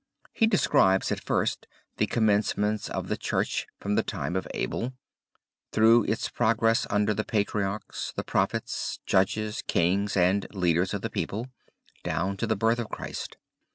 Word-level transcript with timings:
He 0.33 0.47
describes 0.47 1.11
at 1.11 1.19
first 1.21 1.67
the 1.97 2.07
commencements 2.07 2.89
of 2.89 3.07
the 3.07 3.17
Church 3.17 3.67
from 3.79 3.93
the 3.93 4.01
time 4.01 4.35
of 4.35 4.47
Abel, 4.51 4.93
through 5.71 6.05
its 6.05 6.27
progress 6.27 6.87
under 6.89 7.13
the 7.13 7.23
Patriarchs, 7.23 8.11
the 8.15 8.23
Prophets, 8.23 8.97
Judges, 9.05 9.61
Kings, 9.61 10.17
and 10.17 10.47
leaders 10.55 10.95
of 10.95 11.03
the 11.03 11.11
people, 11.11 11.49
down 12.03 12.35
to 12.37 12.47
the 12.47 12.55
Birth 12.57 12.79
of 12.79 12.89
Christ. 12.89 13.37